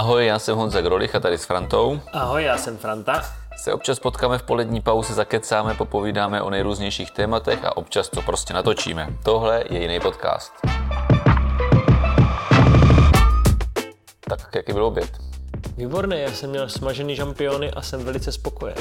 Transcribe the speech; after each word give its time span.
Ahoj, 0.00 0.26
já 0.26 0.38
jsem 0.38 0.56
Honza 0.56 0.80
Grolich 0.80 1.14
a 1.14 1.20
tady 1.20 1.38
s 1.38 1.44
Frantou. 1.44 2.00
Ahoj, 2.12 2.44
já 2.44 2.58
jsem 2.58 2.78
Franta. 2.78 3.22
Se 3.56 3.72
občas 3.72 3.98
potkáme 3.98 4.38
v 4.38 4.42
polední 4.42 4.80
pauze, 4.80 5.14
zakecáme, 5.14 5.74
popovídáme 5.74 6.42
o 6.42 6.50
nejrůznějších 6.50 7.10
tématech 7.10 7.64
a 7.64 7.76
občas 7.76 8.08
to 8.08 8.22
prostě 8.22 8.54
natočíme. 8.54 9.08
Tohle 9.24 9.64
je 9.70 9.82
jiný 9.82 10.00
podcast. 10.00 10.52
Tak 14.20 14.54
jaký 14.54 14.72
byl 14.72 14.84
oběd? 14.84 15.18
Výborný, 15.76 16.20
já 16.20 16.30
jsem 16.30 16.50
měl 16.50 16.68
smažený 16.68 17.16
žampiony 17.16 17.70
a 17.70 17.82
jsem 17.82 18.04
velice 18.04 18.32
spokojen. 18.32 18.76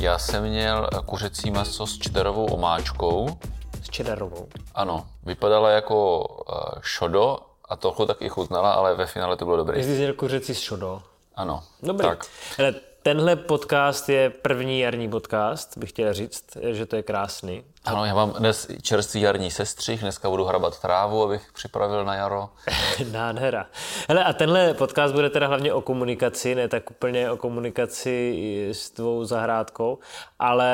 Já 0.00 0.18
jsem 0.18 0.42
měl 0.42 0.88
kuřecí 1.06 1.50
maso 1.50 1.86
s 1.86 1.98
čederovou 1.98 2.46
omáčkou. 2.46 3.38
S 3.82 3.90
čederovou. 3.90 4.48
Ano, 4.74 5.06
vypadala 5.22 5.70
jako 5.70 6.18
uh, 6.18 6.80
šodo 6.80 7.38
a 7.68 7.76
trochu 7.76 8.06
tak 8.06 8.22
i 8.22 8.28
chutnala, 8.28 8.72
ale 8.72 8.94
ve 8.94 9.06
finále 9.06 9.36
to 9.36 9.44
bylo 9.44 9.56
dobré. 9.56 9.84
Jsi 9.84 9.96
měl 9.96 10.14
kuřecí 10.14 10.54
s 10.54 10.60
šodo. 10.60 11.02
Ano. 11.34 11.64
Dobrý. 11.82 12.06
Tak. 12.06 12.26
Hele, 12.58 12.74
tenhle 13.08 13.36
podcast 13.36 14.08
je 14.08 14.30
první 14.30 14.80
jarní 14.80 15.10
podcast, 15.10 15.78
bych 15.78 15.90
chtěl 15.90 16.14
říct, 16.14 16.44
že 16.70 16.86
to 16.86 16.96
je 16.96 17.02
krásný. 17.02 17.64
Ano, 17.84 18.04
já 18.04 18.14
mám 18.14 18.32
dnes 18.32 18.68
čerstvý 18.82 19.20
jarní 19.20 19.50
sestřih, 19.50 20.00
dneska 20.00 20.30
budu 20.30 20.44
hrabat 20.44 20.80
trávu, 20.80 21.22
abych 21.22 21.52
připravil 21.54 22.04
na 22.04 22.14
jaro. 22.14 22.48
Nádhera. 23.12 23.66
Hele, 24.08 24.24
a 24.24 24.32
tenhle 24.32 24.74
podcast 24.74 25.14
bude 25.14 25.30
teda 25.30 25.46
hlavně 25.46 25.72
o 25.72 25.80
komunikaci, 25.80 26.54
ne 26.54 26.68
tak 26.68 26.90
úplně 26.90 27.30
o 27.30 27.36
komunikaci 27.36 28.68
s 28.72 28.90
tvou 28.90 29.24
zahrádkou, 29.24 29.98
ale 30.38 30.72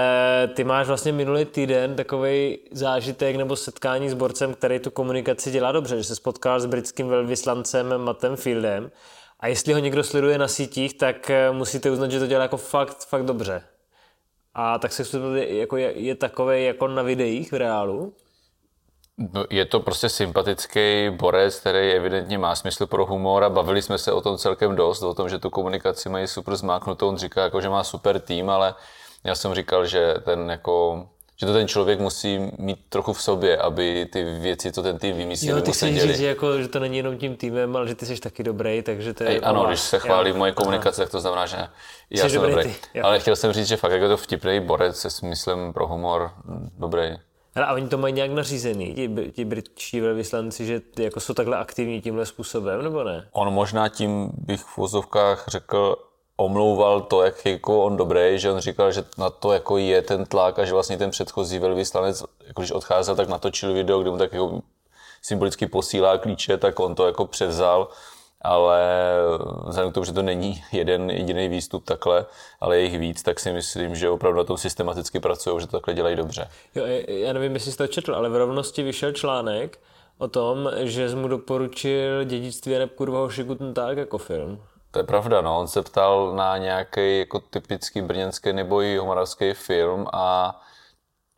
ty 0.54 0.64
máš 0.64 0.86
vlastně 0.86 1.12
minulý 1.12 1.44
týden 1.44 1.96
takový 1.96 2.58
zážitek 2.72 3.36
nebo 3.36 3.56
setkání 3.56 4.10
s 4.10 4.14
borcem, 4.14 4.54
který 4.54 4.78
tu 4.78 4.90
komunikaci 4.90 5.50
dělá 5.50 5.72
dobře, 5.72 5.96
že 5.96 6.04
se 6.04 6.16
spotkal 6.16 6.60
s 6.60 6.66
britským 6.66 7.08
velvyslancem 7.08 7.98
Mattem 7.98 8.36
Fieldem 8.36 8.90
a 9.44 9.46
jestli 9.46 9.72
ho 9.72 9.78
někdo 9.78 10.04
sleduje 10.04 10.38
na 10.38 10.48
sítích, 10.48 10.94
tak 10.94 11.30
eh, 11.30 11.50
musíte 11.52 11.90
uznat, 11.90 12.10
že 12.10 12.18
to 12.18 12.26
dělá 12.26 12.42
jako 12.42 12.56
fakt, 12.56 13.04
fakt 13.04 13.24
dobře. 13.24 13.62
A 14.54 14.78
tak 14.78 14.92
se 14.92 15.02
jako 15.34 15.76
je, 15.76 16.00
je 16.00 16.14
takový 16.14 16.64
jako 16.64 16.88
na 16.88 17.02
videích 17.02 17.52
v 17.52 17.56
reálu? 17.56 18.12
No, 19.18 19.44
je 19.50 19.64
to 19.64 19.80
prostě 19.80 20.08
sympatický 20.08 21.10
borec, 21.10 21.60
který 21.60 21.92
evidentně 21.92 22.38
má 22.38 22.54
smysl 22.54 22.86
pro 22.86 23.06
humor 23.06 23.44
a 23.44 23.50
bavili 23.50 23.82
jsme 23.82 23.98
se 23.98 24.12
o 24.12 24.20
tom 24.20 24.38
celkem 24.38 24.76
dost, 24.76 25.02
o 25.02 25.14
tom, 25.14 25.28
že 25.28 25.38
tu 25.38 25.50
komunikaci 25.50 26.08
mají 26.08 26.26
super 26.26 26.56
zmáknutou. 26.56 27.08
On 27.08 27.16
říká, 27.16 27.42
jako, 27.42 27.60
že 27.60 27.68
má 27.68 27.84
super 27.84 28.20
tým, 28.20 28.50
ale 28.50 28.74
já 29.24 29.34
jsem 29.34 29.54
říkal, 29.54 29.86
že 29.86 30.14
ten 30.24 30.50
jako 30.50 31.06
že 31.36 31.46
to 31.46 31.52
ten 31.52 31.68
člověk 31.68 32.00
musí 32.00 32.38
mít 32.58 32.78
trochu 32.88 33.12
v 33.12 33.22
sobě, 33.22 33.56
aby 33.56 34.06
ty 34.12 34.24
věci, 34.24 34.72
co 34.72 34.82
ten 34.82 34.98
tým 34.98 35.16
vymyslel, 35.16 35.56
Jo, 35.56 35.62
ty 35.62 35.72
chceš 35.72 36.02
říct, 36.02 36.18
že, 36.18 36.26
jako, 36.26 36.62
že 36.62 36.68
to 36.68 36.80
není 36.80 36.96
jenom 36.96 37.18
tím 37.18 37.36
týmem, 37.36 37.76
ale 37.76 37.88
že 37.88 37.94
ty 37.94 38.06
jsi 38.06 38.20
taky 38.20 38.42
dobrý, 38.42 38.82
takže 38.82 39.14
to 39.14 39.24
je... 39.24 39.30
Ej, 39.30 39.40
ano, 39.42 39.64
když 39.66 39.80
se 39.80 39.98
chválí 39.98 40.30
jo, 40.30 40.36
moje 40.36 40.52
komunikace, 40.52 41.02
tak 41.02 41.10
to 41.10 41.20
znamená, 41.20 41.46
že 41.46 41.56
já 42.10 42.24
Jsi 42.24 42.30
jsem 42.30 42.42
dobrý 42.42 42.54
dobrý. 42.54 42.74
ty, 42.92 43.00
ale 43.00 43.20
chtěl 43.20 43.36
jsem 43.36 43.52
říct, 43.52 43.68
že 43.68 43.76
fakt 43.76 43.92
jako 43.92 44.08
to 44.08 44.16
vtipný 44.16 44.60
borec 44.60 44.96
se 44.96 45.10
smyslem 45.10 45.72
pro 45.72 45.86
humor, 45.86 46.30
dobrý. 46.78 47.16
Hele, 47.56 47.66
a 47.66 47.74
oni 47.74 47.88
to 47.88 47.98
mají 47.98 48.14
nějak 48.14 48.30
nařízený, 48.30 48.94
ti, 48.94 49.10
ti 49.32 49.44
britští 49.44 50.00
velvyslanci, 50.00 50.66
že 50.66 50.80
ty 50.80 51.04
jako 51.04 51.20
jsou 51.20 51.34
takhle 51.34 51.56
aktivní 51.56 52.00
tímhle 52.00 52.26
způsobem, 52.26 52.82
nebo 52.82 53.04
ne? 53.04 53.28
On 53.32 53.52
možná 53.52 53.88
tím 53.88 54.30
bych 54.38 54.60
v 54.60 54.76
vozovkách 54.76 55.44
řekl, 55.48 55.96
omlouval 56.36 57.00
to, 57.00 57.22
jak 57.22 57.46
jako 57.46 57.84
on 57.84 57.96
dobrý, 57.96 58.38
že 58.38 58.50
on 58.50 58.58
říkal, 58.58 58.92
že 58.92 59.04
na 59.18 59.30
to 59.30 59.52
jako 59.52 59.78
je 59.78 60.02
ten 60.02 60.24
tlak 60.24 60.58
a 60.58 60.64
že 60.64 60.72
vlastně 60.72 60.98
ten 60.98 61.10
předchozí 61.10 61.58
velvyslanec, 61.58 62.24
jako 62.46 62.60
když 62.60 62.72
odcházel, 62.72 63.16
tak 63.16 63.28
natočil 63.28 63.74
video, 63.74 64.00
kde 64.00 64.10
mu 64.10 64.18
tak 64.18 64.32
jako 64.32 64.60
symbolicky 65.22 65.66
posílá 65.66 66.18
klíče, 66.18 66.56
tak 66.56 66.80
on 66.80 66.94
to 66.94 67.06
jako 67.06 67.26
převzal, 67.26 67.88
ale 68.40 68.80
vzhledem 69.66 69.90
k 69.90 69.94
tomu, 69.94 70.04
že 70.04 70.12
to 70.12 70.22
není 70.22 70.62
jeden 70.72 71.10
jediný 71.10 71.48
výstup 71.48 71.84
takhle, 71.84 72.26
ale 72.60 72.76
je 72.76 72.82
jich 72.82 72.98
víc, 72.98 73.22
tak 73.22 73.40
si 73.40 73.52
myslím, 73.52 73.94
že 73.94 74.10
opravdu 74.10 74.38
na 74.38 74.44
tom 74.44 74.58
systematicky 74.58 75.20
pracují, 75.20 75.60
že 75.60 75.66
to 75.66 75.76
takhle 75.76 75.94
dělají 75.94 76.16
dobře. 76.16 76.48
Jo, 76.74 76.84
já 77.06 77.32
nevím, 77.32 77.54
jestli 77.54 77.72
jsi 77.72 77.78
to 77.78 77.86
četl, 77.86 78.14
ale 78.14 78.28
v 78.28 78.36
rovnosti 78.36 78.82
vyšel 78.82 79.12
článek 79.12 79.78
o 80.18 80.28
tom, 80.28 80.70
že 80.76 81.16
mu 81.16 81.28
doporučil 81.28 82.24
dědictví 82.24 82.76
a 82.76 82.78
nepkurva 82.78 83.28
Guten 83.44 83.74
Tag 83.74 83.96
jako 83.96 84.18
film. 84.18 84.60
To 84.94 85.00
je 85.00 85.04
pravda, 85.04 85.40
no. 85.40 85.60
On 85.60 85.68
se 85.68 85.82
ptal 85.82 86.32
na 86.34 86.58
nějaký 86.58 87.18
jako 87.18 87.38
typický 87.40 88.02
brněnský 88.02 88.52
nebo 88.52 88.80
i 88.80 89.00
moravský 89.00 89.52
film 89.52 90.06
a 90.12 90.60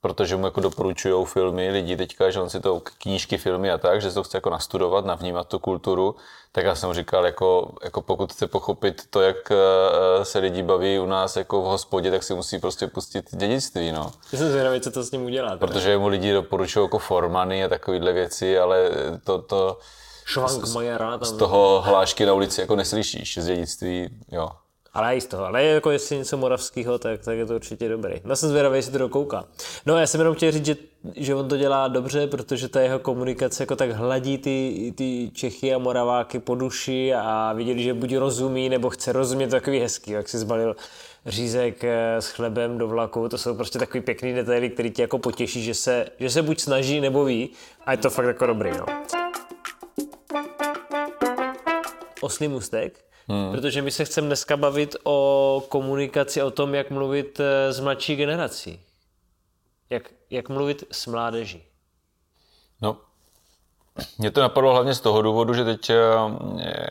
protože 0.01 0.37
mu 0.37 0.45
jako 0.47 0.61
doporučují 0.61 1.27
filmy 1.27 1.71
lidi 1.71 1.97
teďka, 1.97 2.31
že 2.31 2.41
on 2.41 2.51
si 2.51 2.61
to 2.61 2.81
knížky, 2.81 3.39
filmy 3.39 3.71
a 3.71 3.79
tak, 3.79 4.03
že 4.03 4.11
to 4.11 4.23
chce 4.23 4.37
jako 4.37 4.51
nastudovat, 4.51 5.05
navnímat 5.05 5.49
tu 5.49 5.59
kulturu, 5.59 6.17
tak 6.53 6.65
já 6.65 6.75
jsem 6.75 6.95
říkal, 6.95 7.27
jako, 7.27 7.73
jako 7.85 8.03
pokud 8.03 8.33
chce 8.33 8.47
pochopit 8.47 9.03
to, 9.11 9.21
jak 9.21 9.53
eh, 9.53 10.25
se 10.25 10.39
lidi 10.39 10.63
baví 10.63 10.99
u 10.99 11.07
nás 11.07 11.37
jako 11.37 11.63
v 11.63 11.65
hospodě, 11.65 12.11
tak 12.11 12.23
si 12.23 12.35
musí 12.35 12.59
prostě 12.59 12.87
pustit 12.87 13.37
dědictví, 13.37 13.93
no. 13.93 14.13
Já 14.33 14.39
jsem 14.39 14.51
zvědavý, 14.51 14.81
co 14.81 14.91
to 14.91 15.03
s 15.03 15.11
ním 15.11 15.25
udělá. 15.25 15.57
Protože 15.57 15.99
mu 15.99 16.09
lidi 16.09 16.33
doporučují 16.33 16.85
jako 16.85 16.99
formany 16.99 17.65
a 17.65 17.69
takovéhle 17.69 18.13
věci, 18.13 18.59
ale 18.59 18.91
to, 19.25 19.43
to 19.43 19.79
Švank 20.27 20.75
Majera 20.75 21.11
tam. 21.19 21.25
z 21.25 21.33
toho 21.33 21.83
hlášky 21.87 22.27
na 22.27 22.33
ulici 22.33 22.61
jako 22.61 22.77
neslyšíš, 22.77 23.39
z 23.39 23.47
dědictví, 23.47 24.09
jo. 24.33 24.49
Ale 24.93 25.17
i 25.17 25.21
z 25.21 25.27
toho, 25.27 25.45
ale 25.45 25.65
jako 25.65 25.91
jestli 25.91 26.17
něco 26.19 26.37
moravského, 26.37 26.99
tak, 26.99 27.25
tak 27.25 27.39
je 27.39 27.47
to 27.47 27.55
určitě 27.55 27.89
dobrý. 27.89 28.15
No 28.25 28.37
jsem 28.37 28.49
zvědavý, 28.49 28.79
jestli 28.79 28.93
to 28.93 28.99
dokouká. 28.99 29.45
No 29.87 29.99
já 29.99 30.07
jsem 30.07 30.21
jenom 30.21 30.35
chtěl 30.35 30.53
říct, 30.53 30.67
že, 30.67 30.77
že 31.17 31.35
on 31.35 31.49
to 31.49 31.57
dělá 31.57 31.89
dobře, 31.89 32.27
protože 32.27 32.69
ta 32.69 32.81
jeho 32.81 32.99
komunikace 32.99 33.63
jako 33.63 33.77
tak 33.77 33.91
hladí 33.91 34.39
ty, 34.39 34.93
ty 34.97 35.31
Čechy 35.35 35.75
a 35.75 35.79
Moraváky 35.79 36.39
po 36.39 36.55
duši 36.55 37.15
a 37.15 37.53
viděli, 37.53 37.83
že 37.83 37.95
buď 37.95 38.17
rozumí, 38.17 38.69
nebo 38.69 38.91
chce 38.91 39.13
rozumět 39.13 39.49
takový 39.49 39.81
hezký, 39.81 40.11
jak 40.11 40.29
si 40.29 40.39
zbalil 40.39 40.77
řízek 41.27 41.85
eh, 41.85 42.17
s 42.23 42.29
chlebem 42.29 42.79
do 42.79 42.89
vlaku, 42.89 43.29
to 43.29 43.39
jsou 43.39 43.55
prostě 43.55 43.79
takový 43.79 44.01
pěkný 44.01 44.33
detaily, 44.33 44.71
který 44.71 44.91
tě 44.91 45.03
jako 45.03 45.19
potěší, 45.19 45.63
že 45.63 45.75
se, 45.75 46.07
že 46.21 46.31
se 46.31 46.43
buď 46.43 46.61
snaží, 46.61 47.01
nebo 47.01 47.25
ví 47.25 47.51
a 47.87 47.93
je 47.93 47.99
to 47.99 48.11
fakt 48.11 48.27
jako 48.27 48.47
dobrý, 48.47 48.71
no. 48.71 48.87
Oslý 52.21 52.49
mustek, 52.49 53.05
hmm. 53.29 53.53
protože 53.53 53.83
my 53.83 53.91
se 53.91 54.05
chceme 54.05 54.27
dneska 54.27 54.57
bavit 54.57 54.97
o 55.05 55.63
komunikaci, 55.69 56.43
o 56.43 56.51
tom, 56.51 56.75
jak 56.75 56.91
mluvit 56.91 57.41
eh, 57.41 57.73
s 57.73 57.81
mladší 57.81 58.17
generací. 58.17 58.81
Jak, 59.91 60.11
jak 60.31 60.49
mluvit 60.49 60.85
s 60.91 61.07
mládeží. 61.07 61.63
No, 62.83 62.97
mě 64.19 64.31
to 64.31 64.41
napadlo 64.41 64.73
hlavně 64.73 64.95
z 64.95 65.01
toho 65.01 65.23
důvodu, 65.23 65.55
že 65.55 65.65
teď, 65.65 65.91
eh, 65.91 65.97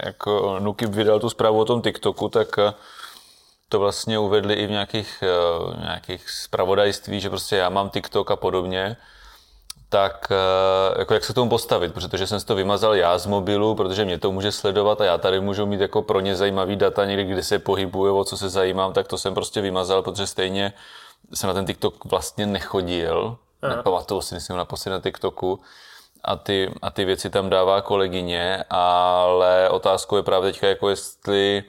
jako 0.05 0.59
Nukib 0.59 0.89
vydal 0.89 1.19
tu 1.19 1.29
zprávu 1.29 1.59
o 1.59 1.65
tom 1.65 1.81
TikToku, 1.81 2.29
tak 2.29 2.59
eh, 2.59 2.73
to 3.69 3.79
vlastně 3.79 4.19
uvedli 4.19 4.53
i 4.53 4.67
v 4.67 4.71
nějakých, 4.71 5.23
nějakých 5.79 6.29
spravodajství, 6.29 7.19
že 7.19 7.29
prostě 7.29 7.55
já 7.55 7.69
mám 7.69 7.89
TikTok 7.89 8.31
a 8.31 8.35
podobně 8.35 8.97
tak 9.89 10.27
jako 10.97 11.13
jak 11.13 11.23
se 11.23 11.33
k 11.33 11.35
tomu 11.35 11.49
postavit, 11.49 11.93
protože 11.93 12.27
jsem 12.27 12.39
si 12.39 12.45
to 12.45 12.55
vymazal 12.55 12.95
já 12.95 13.17
z 13.17 13.25
mobilu, 13.25 13.75
protože 13.75 14.05
mě 14.05 14.19
to 14.19 14.31
může 14.31 14.51
sledovat 14.51 15.01
a 15.01 15.05
já 15.05 15.17
tady 15.17 15.39
můžu 15.39 15.65
mít 15.65 15.81
jako 15.81 16.01
pro 16.01 16.19
ně 16.19 16.35
zajímavý 16.35 16.75
data 16.75 17.05
někde, 17.05 17.23
kde 17.23 17.43
se 17.43 17.59
pohybuju, 17.59 18.17
o 18.17 18.23
co 18.23 18.37
se 18.37 18.49
zajímám, 18.49 18.93
tak 18.93 19.07
to 19.07 19.17
jsem 19.17 19.33
prostě 19.33 19.61
vymazal, 19.61 20.01
protože 20.01 20.27
stejně 20.27 20.73
jsem 21.33 21.47
na 21.47 21.53
ten 21.53 21.65
TikTok 21.65 22.05
vlastně 22.05 22.45
nechodil, 22.45 23.37
nepamatuju 23.61 24.21
si, 24.21 24.35
myslím 24.35 24.57
naposledy 24.57 24.93
na 24.93 25.01
TikToku. 25.01 25.59
A 26.23 26.35
ty, 26.35 26.73
a 26.81 26.89
ty 26.89 27.05
věci 27.05 27.29
tam 27.29 27.49
dává 27.49 27.81
kolegyně, 27.81 28.63
ale 28.69 29.69
otázkou 29.69 30.17
je 30.17 30.23
právě 30.23 30.51
teďka, 30.51 30.67
jako 30.67 30.89
jestli 30.89 31.63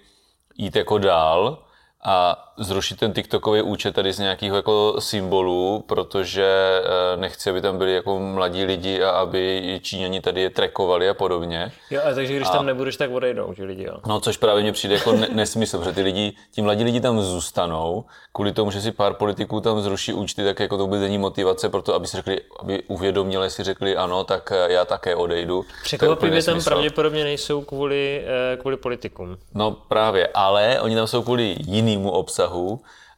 jít 0.57 0.77
jako 0.77 0.99
dál, 0.99 1.59
a 2.05 2.46
zrušit 2.59 2.99
ten 2.99 3.13
TikTokový 3.13 3.63
účet 3.63 3.95
tady 3.95 4.13
z 4.13 4.19
nějakého 4.19 4.57
jako 4.57 4.95
symbolu, 4.99 5.85
protože 5.87 6.47
eh, 6.85 7.17
nechci, 7.17 7.51
aby 7.51 7.61
tam 7.61 7.79
byli 7.79 7.95
jako 7.95 8.19
mladí 8.19 8.65
lidi 8.65 9.03
a 9.03 9.11
aby 9.11 9.81
Číňani 9.83 10.21
tady 10.21 10.41
je 10.41 10.51
trekovali 10.51 11.09
a 11.09 11.15
podobně. 11.15 11.73
Jo, 11.91 12.01
a 12.11 12.15
takže 12.15 12.37
když 12.37 12.49
a, 12.49 12.53
tam 12.53 12.67
nebudeš, 12.67 12.97
tak 12.97 13.11
odejdou 13.11 13.55
ti 13.55 13.65
lidi, 13.65 13.85
jo? 13.85 13.97
No, 14.07 14.21
což 14.21 14.37
právě 14.37 14.63
mně 14.63 14.73
přijde 14.73 14.95
jako 14.95 15.13
ne- 15.13 15.29
nesmysl, 15.33 15.79
protože 15.79 15.93
ty 15.93 16.03
lidi, 16.03 16.33
ti 16.53 16.63
mladí 16.63 16.85
lidi 16.85 17.01
tam 17.01 17.21
zůstanou, 17.21 18.05
kvůli 18.33 18.53
tomu, 18.53 18.71
že 18.71 18.81
si 18.81 18.93
pár 18.93 19.15
politiků 19.15 19.61
tam 19.61 19.81
zruší 19.81 20.13
účty, 20.13 20.45
tak 20.45 20.61
jako 20.61 20.79
to 20.79 20.87
bude 20.87 21.01
není 21.01 21.19
motivace 21.19 21.69
pro 21.69 21.83
to, 21.83 21.95
aby 21.95 22.07
si 22.07 22.17
řekli, 22.17 22.41
aby 22.61 22.83
uvědomili 22.83 23.51
si 23.51 23.63
řekli 23.63 23.97
ano, 23.97 24.25
tak 24.25 24.53
eh, 24.53 24.73
já 24.73 24.85
také 24.85 25.15
odejdu. 25.17 25.65
Překvapivě 25.83 26.43
tam 26.43 26.65
pravděpodobně 26.65 27.25
nejsou 27.25 27.61
kvůli, 27.63 28.25
eh, 28.53 28.57
kvůli 28.57 28.77
politikům. 28.77 29.37
No 29.55 29.71
právě, 29.71 30.29
ale 30.35 30.81
oni 30.81 30.95
tam 30.95 31.07
jsou 31.07 31.23
kvůli 31.23 31.57
jinému 31.67 32.11
obsahu, 32.11 32.46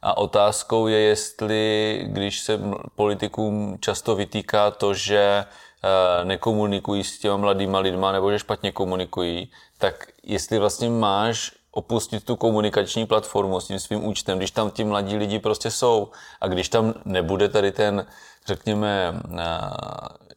a 0.01 0.17
otázkou 0.17 0.87
je, 0.87 0.99
jestli, 0.99 1.99
když 2.07 2.39
se 2.39 2.59
politikům 2.95 3.77
často 3.79 4.15
vytýká 4.15 4.71
to, 4.71 4.93
že 4.93 5.45
eh, 5.45 6.25
nekomunikují 6.25 7.03
s 7.03 7.19
těma 7.19 7.37
mladýma 7.37 7.79
lidma 7.79 8.11
nebo 8.11 8.31
že 8.31 8.39
špatně 8.39 8.71
komunikují, 8.71 9.51
tak 9.77 10.07
jestli 10.23 10.59
vlastně 10.59 10.89
máš 10.89 11.51
opustit 11.71 12.25
tu 12.25 12.35
komunikační 12.35 13.05
platformu 13.05 13.59
s 13.59 13.67
tím 13.67 13.79
svým 13.79 14.05
účtem, 14.05 14.37
když 14.37 14.51
tam 14.51 14.71
ti 14.71 14.83
mladí 14.83 15.17
lidi 15.17 15.39
prostě 15.39 15.71
jsou. 15.71 16.11
A 16.41 16.47
když 16.47 16.69
tam 16.69 16.93
nebude 17.05 17.49
tady 17.49 17.71
ten, 17.71 18.05
řekněme, 18.47 19.21
eh, 19.39 19.45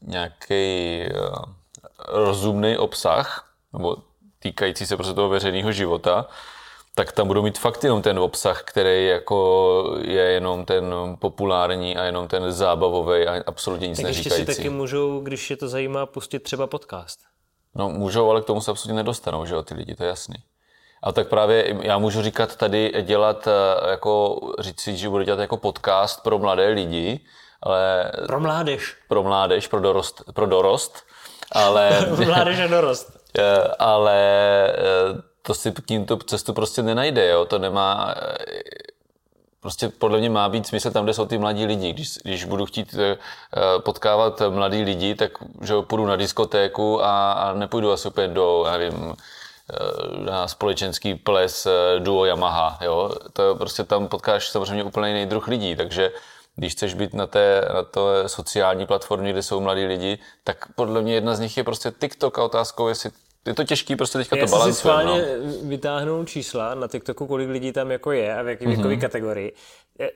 nějaký 0.03 1.03
eh, 1.03 1.11
rozumný 2.09 2.77
obsah, 2.77 3.49
nebo 3.73 3.97
týkající 4.39 4.87
se 4.87 4.97
prostě 4.97 5.15
toho 5.15 5.29
veřejného 5.29 5.73
života, 5.73 6.27
tak 6.95 7.13
tam 7.13 7.27
budou 7.27 7.43
mít 7.43 7.59
fakt 7.59 7.85
jenom 7.85 8.03
ten 8.03 8.19
obsah, 8.19 8.63
který 8.63 9.07
jako 9.07 9.97
je 10.01 10.23
jenom 10.23 10.65
ten 10.65 10.95
populární 11.19 11.97
a 11.97 12.05
jenom 12.05 12.29
ten 12.29 12.53
zábavový 12.53 13.27
a 13.27 13.43
absolutně 13.47 13.89
nic 13.89 13.99
tak 13.99 14.05
neříkající. 14.05 14.41
ještě 14.41 14.53
si 14.53 14.57
taky 14.57 14.71
můžou, 14.71 15.21
když 15.21 15.51
je 15.51 15.57
to 15.57 15.69
zajímá, 15.69 16.07
pustit 16.07 16.39
třeba 16.39 16.67
podcast. 16.67 17.21
No 17.75 17.89
můžou, 17.89 18.31
ale 18.31 18.43
k 18.43 18.45
tomu 18.45 18.61
se 18.61 18.71
absolutně 18.71 18.97
nedostanou, 18.97 19.45
že 19.45 19.55
jo, 19.55 19.63
ty 19.63 19.75
lidi, 19.75 19.95
to 19.95 20.03
je 20.03 20.09
jasný. 20.09 20.37
A 21.03 21.13
tak 21.13 21.29
právě 21.29 21.77
já 21.83 21.99
můžu 21.99 22.23
říkat 22.23 22.57
tady, 22.57 22.93
dělat, 23.03 23.49
eh, 23.49 23.91
jako 23.91 24.41
říct 24.59 24.81
si, 24.81 24.97
že 24.97 25.09
budu 25.09 25.25
dělat 25.25 25.41
jako 25.41 25.57
podcast 25.57 26.23
pro 26.23 26.39
mladé 26.39 26.69
lidi, 26.69 27.21
ale... 27.63 28.13
Pro 28.27 28.41
mládež. 28.41 28.97
Pro 29.09 29.23
mládež, 29.23 29.67
pro 29.67 29.81
dorost, 29.81 30.23
pro 30.35 30.47
dorost, 30.47 31.03
ale... 31.53 32.07
mládež 32.27 32.61
a 32.61 32.67
dorost. 32.67 33.23
Eh, 33.39 33.69
ale 33.79 34.15
eh, 34.69 35.32
to 35.43 35.55
si 35.55 35.73
k 35.73 35.91
ním 35.91 36.07
tu 36.07 36.17
cestu 36.17 36.53
prostě 36.53 36.83
nenajde, 36.83 37.29
jo, 37.29 37.45
to 37.45 37.59
nemá, 37.59 38.15
prostě 39.61 39.89
podle 39.89 40.19
mě 40.19 40.31
má 40.31 40.49
být 40.49 40.67
smysl 40.67 40.91
tam, 40.91 41.05
kde 41.05 41.15
jsou 41.15 41.27
ty 41.27 41.39
mladí 41.39 41.67
lidi. 41.67 41.93
Když, 41.93 42.19
když 42.25 42.45
budu 42.45 42.67
chtít 42.67 42.95
potkávat 43.79 44.43
mladí 44.49 44.83
lidi, 44.83 45.15
tak 45.15 45.31
že 45.61 45.75
půjdu 45.83 46.07
na 46.07 46.17
diskotéku 46.17 47.05
a, 47.05 47.33
a 47.33 47.53
nepůjdu 47.53 47.93
asi 47.93 48.09
úplně 48.09 48.29
do, 48.29 48.65
já 48.67 48.73
nevím, 48.73 49.15
na 50.25 50.49
společenský 50.49 51.15
ples 51.15 51.67
duo 51.99 52.25
Yamaha, 52.25 52.79
jo. 52.81 53.11
To 53.33 53.55
prostě 53.55 53.85
tam 53.85 54.09
potkáš 54.09 54.49
samozřejmě 54.49 54.85
úplně 54.85 55.09
jiný 55.09 55.27
druh 55.27 55.49
lidí, 55.49 55.77
takže 55.77 56.13
když 56.57 56.73
chceš 56.73 56.95
být 56.95 57.15
na 57.15 57.27
té, 57.27 57.69
na 57.75 57.83
té 57.83 58.01
sociální 58.27 58.87
platformě, 58.87 59.33
kde 59.33 59.43
jsou 59.43 59.61
mladí 59.61 59.85
lidi, 59.85 60.19
tak 60.45 60.73
podle 60.75 61.03
mě 61.03 61.15
jedna 61.15 61.35
z 61.35 61.41
nich 61.41 61.57
je 61.57 61.65
prostě 61.65 61.93
TikTok 62.01 62.39
a 62.39 62.45
otázkou, 62.45 62.89
jestli 62.89 63.11
je 63.47 63.55
to 63.55 63.65
těžký 63.65 63.97
prostě 63.97 64.19
teďka 64.19 64.37
Já 64.37 64.47
to 64.47 64.51
balancuje. 64.51 64.95
Já 64.95 65.03
no. 65.03 65.17
vytáhnout 65.63 66.29
čísla 66.29 66.75
na 66.75 66.89
TikToku, 66.89 67.27
kolik 67.27 67.49
lidí 67.49 67.73
tam 67.73 67.91
jako 67.91 68.13
je 68.13 68.37
a 68.37 68.43
v 68.43 68.49
jaké 68.49 68.67
věkové 68.67 68.95
mm-hmm. 68.95 69.01
kategorii. 69.01 69.55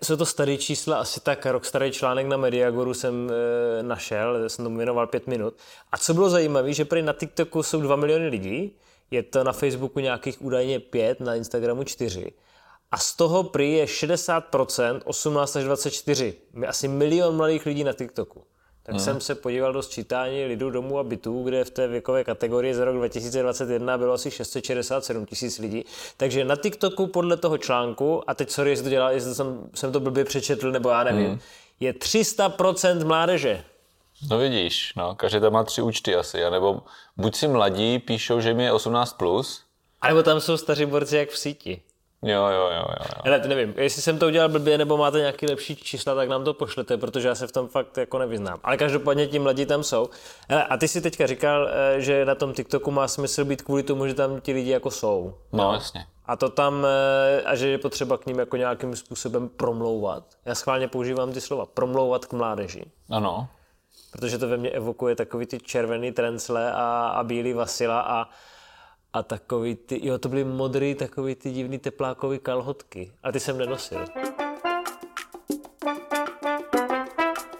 Jsou 0.05 0.17
to 0.17 0.27
staré 0.27 0.57
čísla, 0.57 0.97
asi 0.97 1.21
tak 1.21 1.47
rok 1.47 1.65
starý 1.65 1.91
článek 1.91 2.27
na 2.27 2.37
Mediagoru 2.37 2.95
jsem 2.95 3.31
e, 3.31 3.83
našel, 3.83 4.49
jsem 4.49 4.65
tomu 4.65 4.77
věnoval 4.77 5.07
pět 5.07 5.27
minut. 5.27 5.55
A 5.93 5.99
co 5.99 6.15
bylo 6.15 6.31
zajímavé, 6.31 6.73
že 6.73 6.85
prý 6.85 7.03
na 7.03 7.13
TikToku 7.13 7.63
jsou 7.63 7.81
2 7.81 7.97
miliony 7.97 8.29
lidí, 8.29 8.77
je 9.11 9.23
to 9.23 9.45
na 9.45 9.53
Facebooku 9.53 10.01
nějakých 10.01 10.43
údajně 10.43 10.81
5, 10.81 11.21
na 11.21 11.35
Instagramu 11.35 11.85
4. 11.85 12.33
A 12.91 12.99
z 12.99 13.17
toho 13.17 13.43
prý 13.43 13.73
je 13.73 13.85
60% 13.85 15.01
18 15.05 15.57
až 15.57 15.65
24. 15.65 16.35
Asi 16.67 16.89
milion 16.89 17.37
mladých 17.37 17.67
lidí 17.67 17.85
na 17.85 17.93
TikToku. 17.93 18.43
Tak 18.87 18.95
hmm. 18.95 19.05
jsem 19.05 19.21
se 19.21 19.35
podíval 19.35 19.73
do 19.73 19.83
sčítání 19.83 20.45
lidů 20.45 20.71
domů 20.71 20.99
a 20.99 21.03
bytů, 21.03 21.43
kde 21.43 21.65
v 21.65 21.71
té 21.71 21.89
věkové 21.89 22.25
kategorii 22.25 22.75
za 22.75 22.85
rok 22.85 22.97
2021 22.97 23.99
bylo 23.99 24.13
asi 24.13 24.31
667 24.31 25.27
tisíc 25.27 25.59
lidí. 25.59 25.85
Takže 26.17 26.45
na 26.45 26.57
TikToku 26.57 27.07
podle 27.07 27.37
toho 27.37 27.59
článku, 27.59 28.31
a 28.31 28.35
teď 28.35 28.51
sorry, 28.51 28.71
jestli 28.71 28.85
to 28.85 28.91
dělal, 28.91 29.13
jestli 29.13 29.35
jsem, 29.35 29.71
jsem 29.75 29.93
to 29.93 30.01
blbě 30.01 30.25
přečetl, 30.25 30.73
nebo 30.73 30.89
já 30.89 31.05
nevím, 31.05 31.29
hmm. 31.29 31.39
je 31.81 31.93
300% 31.93 33.07
mládeže. 33.07 33.65
No 34.31 34.39
vidíš, 34.39 34.93
no, 34.97 35.15
každý 35.15 35.41
tam 35.41 35.53
má 35.53 35.65
tři 35.65 35.83
účty 35.83 36.15
asi, 36.15 36.45
anebo 36.45 36.81
buď 37.17 37.37
si 37.37 37.49
mladí 37.49 37.99
píšou, 37.99 38.41
že 38.41 38.55
mi 38.55 38.65
je 38.65 38.73
18+, 38.73 39.17
plus, 39.17 39.63
a 40.01 40.09
nebo 40.09 40.23
tam 40.23 40.41
jsou 40.41 40.57
staří 40.57 40.87
borci 40.87 41.17
jak 41.17 41.31
v 41.31 41.39
síti. 41.39 41.83
Jo, 42.27 42.47
jo, 42.47 42.51
jo, 42.51 42.71
jo. 42.77 42.85
jo. 43.01 43.23
Hele, 43.25 43.43
nevím, 43.47 43.75
jestli 43.77 44.03
jsem 44.03 44.19
to 44.19 44.27
udělal 44.27 44.49
blbě, 44.49 44.79
nebo 44.79 44.97
máte 44.97 45.19
nějaký 45.19 45.47
lepší 45.47 45.77
čísla, 45.77 46.15
tak 46.15 46.29
nám 46.29 46.45
to 46.45 46.55
pošlete, 46.55 46.97
protože 46.97 47.29
já 47.29 47.35
se 47.35 47.47
v 47.47 47.53
tom 47.53 47.69
fakt 47.69 47.99
jako 47.99 48.19
nevyznám. 48.19 48.59
Ale 48.65 48.77
každopádně 48.77 49.27
ti 49.27 49.39
mladí 49.39 49.67
tam 49.67 49.83
jsou. 49.83 50.09
Hele, 50.49 50.65
a 50.65 50.77
ty 50.77 50.89
si 50.89 51.01
teďka 51.01 51.27
říkal, 51.27 51.69
eh, 51.69 52.01
že 52.01 52.25
na 52.25 52.35
tom 52.35 52.53
TikToku 52.53 52.91
má 52.91 53.09
smysl 53.09 53.45
být 53.45 53.63
kvůli 53.63 53.83
tomu, 53.83 54.07
že 54.07 54.15
tam 54.15 54.41
ti 54.41 54.53
lidi 54.53 54.71
jako 54.71 54.91
jsou. 54.91 55.35
No, 55.53 55.73
jasně. 55.73 56.07
A 56.27 56.37
to 56.37 56.49
tam, 56.49 56.87
eh, 56.87 57.43
a 57.43 57.55
že 57.55 57.69
je 57.69 57.79
potřeba 57.79 58.19
k 58.19 58.27
ním 58.27 58.39
jako 58.39 58.57
nějakým 58.57 58.97
způsobem 58.97 59.49
promlouvat. 59.49 60.25
Já 60.45 60.55
schválně 60.55 60.89
používám 60.89 61.33
ty 61.33 61.41
slova, 61.41 61.67
promlouvat 61.67 62.27
k 62.27 62.33
mládeži. 62.33 62.85
Ano. 63.11 63.49
Protože 64.13 64.39
to 64.39 64.49
ve 64.49 64.57
mně 64.57 64.71
evokuje 64.71 65.17
takový 65.17 65.47
ty 65.47 65.59
červený 65.59 66.13
trencle 66.13 66.73
a, 66.73 67.09
a 67.09 67.25
bílý 67.25 67.53
vasila 67.53 68.01
a, 68.01 68.29
a 69.17 69.23
takový 69.23 69.75
ty, 69.75 70.07
jo, 70.07 70.19
to 70.19 70.29
byly 70.29 70.45
modrý, 70.45 70.95
takový 70.95 71.35
ty 71.35 71.51
divný 71.51 71.79
teplákový 71.79 72.39
kalhotky. 72.39 73.13
A 73.23 73.33
ty 73.33 73.41
jsem 73.41 73.59
nenosil. 73.59 74.05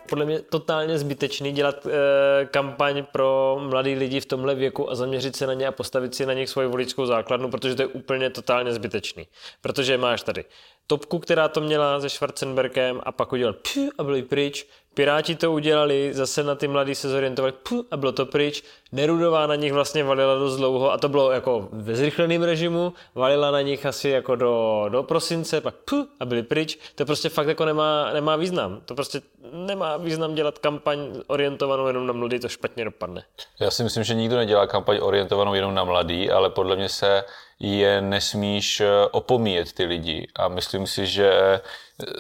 podle 0.09 0.25
mě 0.25 0.43
totálně 0.43 0.99
zbytečný 0.99 1.53
dělat 1.53 1.87
e, 1.87 2.47
kampaň 2.47 3.05
pro 3.13 3.59
mladý 3.61 3.95
lidi 3.95 4.21
v 4.21 4.27
tomhle 4.27 4.55
věku 4.55 4.91
a 4.91 4.95
zaměřit 4.95 5.37
se 5.37 5.47
na 5.47 5.55
ně 5.55 5.67
a 5.67 5.73
postavit 5.73 6.15
si 6.15 6.27
na 6.27 6.33
nich 6.33 6.49
svoji 6.49 6.69
voličskou 6.69 7.07
základnu, 7.07 7.51
protože 7.51 7.75
to 7.75 7.83
je 7.83 7.87
úplně 7.87 8.31
totálně 8.31 8.73
zbytečný. 8.73 9.27
Protože 9.61 9.99
máš 9.99 10.23
tady 10.23 10.45
topku, 10.87 11.19
která 11.19 11.49
to 11.49 11.61
měla 11.61 12.01
se 12.01 12.09
Schwarzenbergem 12.09 13.01
a 13.03 13.13
pak 13.13 13.33
udělal 13.33 13.55
a 13.99 14.05
byli 14.05 14.23
pryč. 14.23 14.67
Piráti 14.97 15.35
to 15.35 15.53
udělali, 15.53 16.15
zase 16.15 16.43
na 16.43 16.55
ty 16.55 16.69
mladí 16.69 16.95
se 16.95 17.09
zorientovali 17.09 17.53
a 17.91 17.97
bylo 17.97 18.13
to 18.13 18.27
pryč. 18.27 18.63
Nerudová 18.93 19.47
na 19.47 19.55
nich 19.55 19.73
vlastně 19.73 20.05
valila 20.05 20.35
dost 20.35 20.57
dlouho 20.57 20.93
a 20.93 20.99
to 20.99 21.09
bylo 21.09 21.33
jako 21.33 21.69
ve 21.73 21.97
zrychleném 21.97 22.43
režimu, 22.43 22.93
valila 23.15 23.51
na 23.51 23.61
nich 23.61 23.87
asi 23.87 24.09
jako 24.09 24.37
do, 24.37 24.87
do 24.89 25.03
prosince, 25.03 25.61
pak 25.61 25.75
a 26.21 26.25
byli 26.25 26.43
pryč. 26.43 26.79
To 26.95 27.05
prostě 27.05 27.29
fakt 27.29 27.49
jako 27.49 27.65
nemá, 27.65 28.13
nemá 28.13 28.37
význam. 28.37 28.81
To 28.85 28.95
prostě 28.95 29.21
nemá 29.53 29.97
význam 29.97 30.35
dělat 30.35 30.59
kampaň 30.59 30.99
orientovanou 31.27 31.87
jenom 31.87 32.07
na 32.07 32.13
mladý, 32.13 32.39
to 32.39 32.49
špatně 32.49 32.85
dopadne. 32.85 33.25
Já 33.61 33.71
si 33.71 33.83
myslím, 33.85 34.05
že 34.05 34.15
nikdo 34.15 34.37
nedělá 34.37 34.67
kampaň 34.67 34.99
orientovanou 35.03 35.55
jenom 35.55 35.75
na 35.75 35.85
mladý, 35.85 36.31
ale 36.31 36.51
podle 36.51 36.77
mě 36.77 36.89
se 36.89 37.25
je 37.61 38.01
nesmíš 38.01 38.81
eh, 38.81 38.87
opomíjet 39.11 39.73
ty 39.73 39.85
lidi. 39.85 40.29
A 40.37 40.49
myslím 40.49 40.87
si, 40.87 41.07
že 41.07 41.31
eh, 41.33 41.61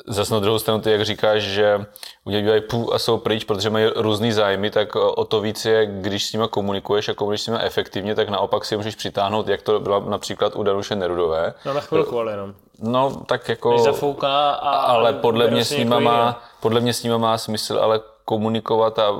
zase 0.07 0.35
na 0.35 0.41
druhou 0.41 0.59
stranu 0.59 0.81
ty, 0.81 0.91
jak 0.91 1.05
říkáš, 1.05 1.43
že 1.43 1.87
udělají 2.25 2.61
půl 2.61 2.95
a 2.95 2.99
jsou 2.99 3.19
pryč, 3.19 3.45
protože 3.45 3.71
mají 3.71 3.87
různý 3.97 4.33
zájmy, 4.33 4.71
tak 4.71 4.97
o 4.97 5.25
to 5.25 5.41
víc 5.41 5.65
je, 5.65 5.87
když 5.87 6.27
s 6.27 6.33
nimi 6.33 6.45
komunikuješ 6.51 7.09
a 7.09 7.15
komunikuješ 7.15 7.41
s 7.41 7.47
nimi 7.47 7.59
efektivně, 7.61 8.15
tak 8.15 8.29
naopak 8.29 8.65
si 8.65 8.77
můžeš 8.77 8.95
přitáhnout, 8.95 9.49
jak 9.49 9.63
to 9.63 9.81
bylo 9.81 10.01
například 10.01 10.57
u 10.57 10.63
Danuše 10.63 10.97
Nerudové. 10.97 11.55
No 11.65 11.75
na 11.75 11.81
chvilku 11.81 12.19
ale 12.19 12.33
jenom. 12.33 12.55
No 12.79 13.23
tak 13.27 13.49
jako... 13.49 13.71
Když 13.71 13.83
zafouká 13.83 14.51
a... 14.51 14.71
Ale 14.71 15.13
podle 15.13 15.51
mě, 15.51 15.65
s 15.65 15.71
nima 15.71 16.01
má, 16.01 16.43
podle 16.61 16.81
mě 16.81 16.93
s 16.93 17.03
nima 17.03 17.19
má 17.19 17.39
smysl, 17.39 17.79
ale 17.83 18.01
komunikovat 18.25 18.99
a, 18.99 19.07
a 19.09 19.15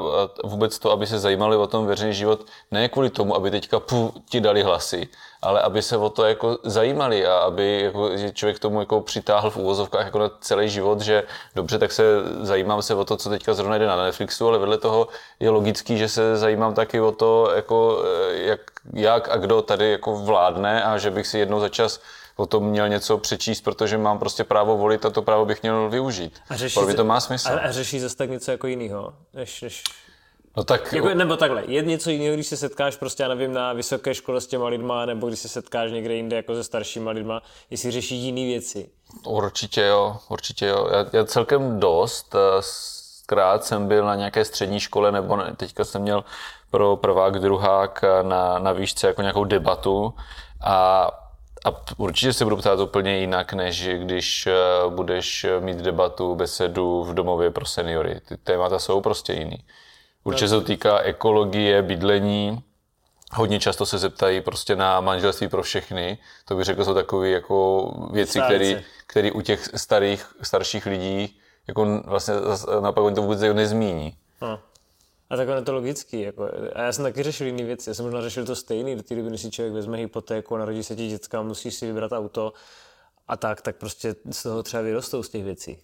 vůbec 0.45 0.79
to, 0.79 0.91
aby 0.91 1.07
se 1.07 1.19
zajímali 1.19 1.57
o 1.57 1.67
tom 1.67 1.87
veřejný 1.87 2.15
život, 2.15 2.41
ne 2.71 2.89
kvůli 2.89 3.11
tomu, 3.11 3.37
aby 3.37 3.51
teďka 3.51 3.81
pů, 3.81 4.13
ti 4.29 4.41
dali 4.41 4.63
hlasy, 4.63 5.09
ale 5.43 5.61
aby 5.61 5.83
se 5.83 5.97
o 5.97 6.11
to 6.11 6.25
jako 6.25 6.59
zajímali 6.63 7.27
a 7.27 7.39
aby 7.39 7.81
jako, 7.81 8.17
že 8.17 8.33
člověk 8.33 8.59
tomu 8.59 8.81
jako 8.81 9.01
přitáhl 9.01 9.51
v 9.51 9.57
úvozovkách 9.57 10.05
jako 10.05 10.19
na 10.19 10.31
celý 10.41 10.69
život, 10.69 11.01
že 11.01 11.23
dobře, 11.55 11.79
tak 11.79 11.93
se 11.93 12.03
zajímám 12.41 12.83
se 12.83 12.95
o 12.95 13.05
to, 13.05 13.17
co 13.17 13.31
teďka 13.31 13.55
zrovna 13.55 13.79
jde 13.79 13.87
na 13.87 13.97
Netflixu, 13.97 14.49
ale 14.49 14.59
vedle 14.59 14.79
toho 14.79 15.09
je 15.41 15.51
logický, 15.51 15.99
že 15.99 16.09
se 16.09 16.37
zajímám 16.37 16.75
taky 16.75 17.01
o 17.01 17.13
to, 17.13 17.53
jako, 17.57 18.05
eh, 18.05 18.37
jak, 18.37 18.61
jak 18.93 19.29
a 19.29 19.37
kdo 19.37 19.63
tady 19.63 19.91
jako 19.91 20.17
vládne 20.17 20.85
a 20.85 20.99
že 20.99 21.11
bych 21.11 21.27
si 21.27 21.39
jednou 21.39 21.61
za 21.61 21.69
čas 21.69 22.01
o 22.37 22.47
tom 22.47 22.65
měl 22.65 22.89
něco 22.89 23.19
přečíst, 23.19 23.61
protože 23.61 23.99
mám 23.99 24.19
prostě 24.19 24.45
právo 24.45 24.77
volit 24.77 25.05
a 25.05 25.11
to 25.11 25.23
právo 25.23 25.45
bych 25.45 25.63
měl 25.63 25.91
využít. 25.91 26.41
A 26.49 26.57
řeší, 26.57 26.81
to 26.97 27.05
má 27.05 27.21
smysl. 27.21 27.49
A, 27.49 27.59
a 27.59 27.71
řeší 27.71 28.01
zase 28.01 28.17
tak 28.17 28.31
něco 28.31 28.51
jako 28.51 28.67
jiného, 28.67 29.15
než, 29.35 29.63
než 29.63 29.83
No 30.57 30.65
tak... 30.65 30.93
Jako, 30.93 31.15
nebo 31.15 31.37
takhle, 31.37 31.63
je 31.67 31.83
něco 31.83 32.11
jiného, 32.11 32.35
když 32.35 32.47
se 32.47 32.57
setkáš 32.57 32.97
prostě, 32.97 33.23
já 33.23 33.29
nevím, 33.29 33.53
na 33.53 33.73
vysoké 33.73 34.15
škole 34.15 34.41
s 34.41 34.47
těma 34.47 34.69
lidma, 34.69 35.07
nebo 35.07 35.29
když 35.29 35.39
se 35.39 35.49
setkáš 35.49 35.93
někde 35.93 36.15
jinde 36.15 36.37
jako 36.37 36.55
se 36.55 36.65
staršíma 36.65 37.11
lidma, 37.11 37.43
jestli 37.71 37.91
řeší 37.91 38.17
jiné 38.17 38.41
věci. 38.41 38.91
Určitě 39.27 39.83
jo, 39.83 40.17
určitě 40.29 40.67
jo. 40.67 40.89
Já, 40.93 41.07
já 41.13 41.25
celkem 41.25 41.81
dost 41.81 42.35
eh, 42.35 42.63
krát 43.27 43.65
jsem 43.65 43.89
byl 43.89 44.05
na 44.05 44.15
nějaké 44.15 44.45
střední 44.45 44.81
škole, 44.81 45.13
nebo 45.13 45.37
ne, 45.37 45.55
teďka 45.57 45.85
jsem 45.85 46.03
měl 46.03 46.25
pro 46.71 46.97
prvák, 46.97 47.39
druhák 47.39 48.05
na, 48.23 48.59
na 48.59 48.73
výšce 48.73 49.07
jako 49.07 49.23
nějakou 49.23 49.45
debatu 49.45 50.15
a 50.65 51.09
a 51.67 51.71
určitě 51.97 52.33
se 52.33 52.45
budu 52.45 52.57
ptát 52.57 52.81
úplně 52.81 53.19
jinak, 53.19 53.53
než 53.53 53.89
když 53.89 54.47
eh, 54.47 54.53
budeš 54.89 55.47
mít 55.61 55.77
debatu, 55.77 56.35
besedu 56.35 57.05
v 57.05 57.15
domově 57.15 57.51
pro 57.51 57.67
seniory. 57.67 58.21
Ty 58.29 58.37
témata 58.37 58.79
jsou 58.79 59.01
prostě 59.01 59.33
jiný. 59.33 59.65
Určitě 60.27 60.49
se 60.49 60.55
to 60.55 60.61
týká 60.61 60.99
ekologie, 60.99 61.83
bydlení. 61.83 62.63
Hodně 63.33 63.61
často 63.61 63.87
se 63.87 63.99
zeptají 63.99 64.41
prostě 64.41 64.77
na 64.77 65.01
manželství 65.01 65.49
pro 65.49 65.63
všechny. 65.63 66.19
To 66.45 66.55
bych 66.55 66.65
řekl, 66.65 66.85
jsou 66.85 66.95
takové 66.95 67.29
jako 67.29 67.91
věci, 68.13 68.41
které 69.07 69.33
u 69.33 69.41
těch 69.41 69.69
starých, 69.75 70.27
starších 70.43 70.87
lidí 70.87 71.41
jako 71.69 72.03
vlastně 72.05 72.35
naopak 72.81 73.05
oni 73.05 73.15
to 73.15 73.23
vůbec 73.23 73.41
nezmíní. 73.41 74.17
No. 74.43 74.61
A 75.31 75.37
tak 75.37 75.49
je 75.49 75.63
to 75.63 75.75
logický. 75.75 76.21
Jako, 76.21 76.51
a 76.75 76.83
já 76.83 76.93
jsem 76.93 77.05
taky 77.05 77.23
řešil 77.23 77.47
jiné 77.47 77.65
věci. 77.65 77.91
Já 77.91 77.95
jsem 77.95 78.05
možná 78.05 78.21
řešil 78.21 78.47
to 78.47 78.57
stejný. 78.57 78.97
Do 78.97 79.03
té 79.03 79.15
doby, 79.15 79.39
si 79.39 79.51
člověk 79.51 79.75
vezme 79.75 79.97
hypotéku, 79.97 80.57
narodí 80.57 80.83
se 80.83 80.97
ti 80.97 81.09
děcka, 81.09 81.43
musíš 81.43 81.75
si 81.75 81.87
vybrat 81.87 82.13
auto 82.13 82.53
a 83.29 83.37
tak, 83.37 83.63
tak 83.63 83.77
prostě 83.77 84.15
z 84.31 84.43
toho 84.43 84.63
třeba 84.63 84.83
vyrostou 84.83 85.23
z 85.23 85.29
těch 85.29 85.45
věcí. 85.45 85.79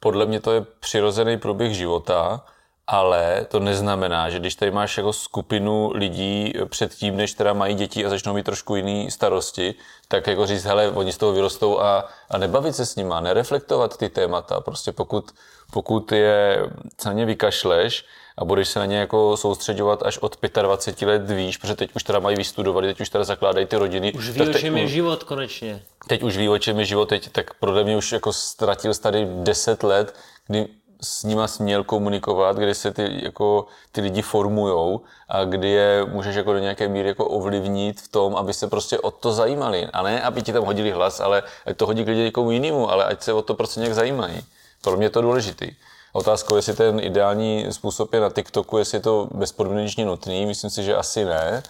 Podle 0.00 0.26
mě 0.26 0.40
to 0.40 0.52
je 0.52 0.60
přirozený 0.80 1.38
průběh 1.38 1.72
života 1.72 2.44
ale 2.86 3.46
to 3.48 3.60
neznamená, 3.60 4.30
že 4.30 4.38
když 4.38 4.54
tady 4.54 4.70
máš 4.70 4.96
jako 4.96 5.12
skupinu 5.12 5.90
lidí 5.94 6.52
předtím, 6.68 7.16
než 7.16 7.32
teda 7.32 7.52
mají 7.52 7.74
děti 7.74 8.06
a 8.06 8.08
začnou 8.08 8.34
mít 8.34 8.46
trošku 8.46 8.76
jiný 8.76 9.10
starosti, 9.10 9.74
tak 10.08 10.26
jako 10.26 10.46
říct, 10.46 10.64
hele, 10.64 10.90
oni 10.90 11.12
z 11.12 11.18
toho 11.18 11.32
vyrostou 11.32 11.80
a, 11.80 12.08
a 12.30 12.38
nebavit 12.38 12.76
se 12.76 12.86
s 12.86 12.96
nima, 12.96 13.20
nereflektovat 13.20 13.96
ty 13.96 14.08
témata. 14.08 14.60
Prostě 14.60 14.92
pokud, 14.92 15.30
pokud 15.72 16.12
je 16.12 16.58
na 17.06 17.12
ně 17.12 17.26
vykašleš 17.26 18.04
a 18.38 18.44
budeš 18.44 18.68
se 18.68 18.78
na 18.78 18.86
ně 18.86 18.98
jako 18.98 19.36
soustředovat 19.36 20.02
až 20.02 20.18
od 20.18 20.36
25 20.62 21.06
let 21.06 21.30
výš, 21.30 21.56
protože 21.56 21.74
teď 21.74 21.90
už 21.94 22.02
teda 22.02 22.18
mají 22.18 22.36
vystudovat, 22.36 22.84
teď 22.84 23.00
už 23.00 23.08
teda 23.08 23.24
zakládají 23.24 23.66
ty 23.66 23.76
rodiny. 23.76 24.12
Už 24.12 24.30
ví, 24.30 24.40
o 24.40 24.52
čem 24.52 24.76
je 24.76 24.88
život 24.88 25.24
konečně. 25.24 25.82
Teď 26.08 26.22
už 26.22 26.36
ví, 26.36 26.48
o 26.48 26.58
čem 26.58 26.78
je 26.78 26.84
život, 26.84 27.08
teď 27.08 27.28
tak 27.28 27.54
podle 27.54 27.84
mě 27.84 27.96
už 27.96 28.12
jako 28.12 28.32
ztratil 28.32 28.94
tady 28.94 29.26
10 29.30 29.82
let, 29.82 30.14
kdy 30.46 30.66
s 31.04 31.24
nima 31.24 31.48
směl 31.48 31.84
komunikovat, 31.84 32.56
kdy 32.56 32.74
se 32.74 32.92
ty, 32.92 33.20
jako, 33.24 33.66
ty 33.92 34.00
lidi 34.00 34.22
formujou 34.22 35.00
a 35.28 35.44
kdy 35.44 35.70
je 35.70 36.04
můžeš 36.04 36.36
jako 36.36 36.52
do 36.52 36.58
nějaké 36.58 36.88
míry 36.88 37.08
jako 37.08 37.26
ovlivnit 37.26 38.00
v 38.00 38.08
tom, 38.08 38.36
aby 38.36 38.54
se 38.54 38.68
prostě 38.68 38.98
o 38.98 39.10
to 39.10 39.32
zajímali. 39.32 39.86
A 39.92 40.02
ne, 40.02 40.22
aby 40.22 40.42
ti 40.42 40.52
tam 40.52 40.64
hodili 40.64 40.90
hlas, 40.90 41.20
ale 41.20 41.42
ať 41.66 41.76
to 41.76 41.86
hodí 41.86 42.04
k 42.04 42.08
lidi 42.08 42.22
někomu 42.22 42.50
jinému, 42.50 42.90
ale 42.90 43.04
ať 43.04 43.22
se 43.22 43.32
o 43.32 43.42
to 43.42 43.54
prostě 43.54 43.80
nějak 43.80 43.94
zajímají. 43.94 44.44
Pro 44.82 44.96
mě 44.96 45.06
je 45.06 45.10
to 45.10 45.22
důležitý. 45.22 45.70
Otázkou, 46.12 46.56
jestli 46.56 46.74
ten 46.74 47.00
ideální 47.00 47.66
způsob 47.70 48.14
je 48.14 48.20
na 48.20 48.30
TikToku, 48.30 48.78
jestli 48.78 48.96
je 48.96 49.02
to 49.02 49.28
bezpodmínečně 49.34 50.04
nutný, 50.04 50.46
myslím 50.46 50.70
si, 50.70 50.82
že 50.82 50.96
asi 50.96 51.24
ne, 51.24 51.62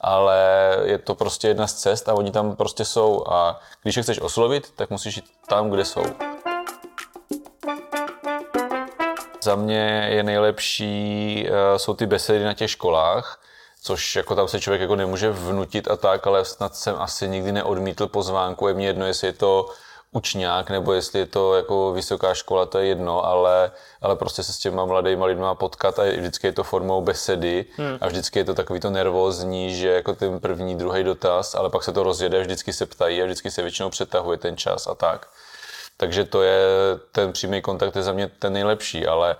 ale 0.00 0.38
je 0.84 0.98
to 0.98 1.14
prostě 1.14 1.48
jedna 1.48 1.66
z 1.66 1.74
cest 1.74 2.08
a 2.08 2.14
oni 2.14 2.30
tam 2.30 2.56
prostě 2.56 2.84
jsou 2.84 3.24
a 3.28 3.60
když 3.82 3.96
je 3.96 4.02
chceš 4.02 4.20
oslovit, 4.20 4.72
tak 4.76 4.90
musíš 4.90 5.16
jít 5.16 5.24
tam, 5.46 5.70
kde 5.70 5.84
jsou. 5.84 6.31
Za 9.42 9.54
mě 9.54 10.08
je 10.10 10.22
nejlepší, 10.22 11.46
eh, 11.48 11.78
jsou 11.78 11.94
ty 11.94 12.06
besedy 12.06 12.44
na 12.44 12.54
těch 12.54 12.70
školách, 12.70 13.40
což 13.82 14.16
jako 14.16 14.34
tam 14.34 14.48
se 14.48 14.60
člověk 14.60 14.80
jako 14.80 14.96
nemůže 14.96 15.30
vnutit 15.30 15.90
a 15.90 15.96
tak, 15.96 16.26
ale 16.26 16.44
snad 16.44 16.76
jsem 16.76 16.96
asi 16.98 17.28
nikdy 17.28 17.52
neodmítl 17.52 18.06
pozvánku. 18.06 18.68
Je 18.68 18.74
mi 18.74 18.84
jedno, 18.84 19.06
jestli 19.06 19.26
je 19.26 19.32
to 19.32 19.68
učňák, 20.12 20.70
nebo 20.70 20.92
jestli 20.92 21.18
je 21.18 21.26
to 21.26 21.54
jako 21.54 21.92
vysoká 21.92 22.34
škola, 22.34 22.66
to 22.66 22.78
je 22.78 22.86
jedno, 22.86 23.24
ale, 23.24 23.70
ale 24.00 24.16
prostě 24.16 24.42
se 24.42 24.52
s 24.52 24.58
těma 24.58 24.84
mladými 24.84 25.24
lidmi 25.24 25.46
potkat 25.54 25.98
a 25.98 26.02
vždycky 26.02 26.46
je 26.46 26.52
to 26.52 26.64
formou 26.64 27.00
besedy 27.00 27.64
hmm. 27.76 27.98
a 28.00 28.06
vždycky 28.06 28.38
je 28.38 28.44
to 28.44 28.54
takový 28.54 28.80
to 28.80 28.90
nervózní, 28.90 29.74
že 29.74 29.88
jako 29.88 30.14
ten 30.14 30.40
první, 30.40 30.76
druhý 30.76 31.04
dotaz, 31.04 31.54
ale 31.54 31.70
pak 31.70 31.84
se 31.84 31.92
to 31.92 32.02
rozjede, 32.02 32.40
vždycky 32.40 32.72
se 32.72 32.86
ptají 32.86 33.22
a 33.22 33.24
vždycky 33.24 33.50
se 33.50 33.62
většinou 33.62 33.90
přetahuje 33.90 34.38
ten 34.38 34.56
čas 34.56 34.86
a 34.86 34.94
tak. 34.94 35.28
Takže 36.02 36.24
to 36.24 36.42
je, 36.42 36.58
ten 37.12 37.32
přímý 37.32 37.62
kontakt 37.62 37.96
je 37.96 38.02
za 38.02 38.12
mě 38.12 38.26
ten 38.26 38.52
nejlepší, 38.52 39.06
ale 39.06 39.36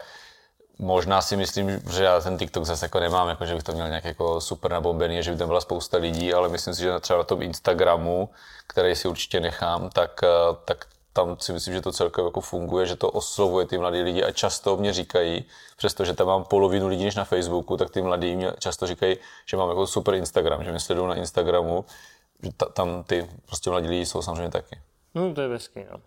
možná 0.78 1.22
si 1.22 1.36
myslím, 1.36 1.82
že 1.90 2.04
já 2.04 2.20
ten 2.20 2.38
TikTok 2.38 2.64
zase 2.64 2.84
jako 2.84 3.00
nemám, 3.00 3.28
jako 3.28 3.46
že 3.46 3.54
bych 3.54 3.62
to 3.62 3.72
měl 3.72 3.88
nějak 3.88 4.04
jako 4.04 4.40
super 4.40 4.70
nabombený, 4.70 5.22
že 5.22 5.30
by 5.30 5.36
tam 5.36 5.48
byla 5.48 5.60
spousta 5.60 5.98
lidí, 5.98 6.34
ale 6.34 6.48
myslím 6.48 6.74
si, 6.74 6.82
že 6.82 7.00
třeba 7.00 7.18
na 7.18 7.24
tom 7.24 7.42
Instagramu, 7.42 8.30
který 8.66 8.94
si 8.96 9.08
určitě 9.08 9.40
nechám, 9.40 9.90
tak, 9.90 10.20
tak 10.64 10.86
tam 11.12 11.36
si 11.40 11.52
myslím, 11.52 11.74
že 11.74 11.80
to 11.80 11.92
celkově 11.92 12.28
jako 12.28 12.40
funguje, 12.40 12.86
že 12.86 12.96
to 12.96 13.10
oslovuje 13.10 13.66
ty 13.66 13.78
mladí 13.78 14.02
lidi 14.02 14.22
a 14.22 14.30
často 14.30 14.76
mě 14.76 14.92
říkají, 14.92 15.44
přestože 15.76 16.14
tam 16.14 16.26
mám 16.26 16.44
polovinu 16.44 16.88
lidí 16.88 17.04
než 17.04 17.14
na 17.14 17.24
Facebooku, 17.24 17.76
tak 17.76 17.90
ty 17.90 18.02
mladí 18.02 18.36
mě 18.36 18.52
často 18.58 18.86
říkají, 18.86 19.16
že 19.46 19.56
mám 19.56 19.68
jako 19.68 19.86
super 19.86 20.14
Instagram, 20.14 20.64
že 20.64 20.70
mě 20.70 20.80
sledují 20.80 21.08
na 21.08 21.14
Instagramu, 21.14 21.84
že 22.42 22.50
ta, 22.56 22.66
tam 22.66 23.04
ty 23.04 23.30
prostě 23.46 23.70
mladí 23.70 23.88
lidi 23.88 24.06
jsou 24.06 24.22
samozřejmě 24.22 24.50
taky. 24.50 24.78
No, 25.14 25.34
to 25.34 25.40
je 25.40 25.48
hezký, 25.48 25.80
no. 25.92 26.00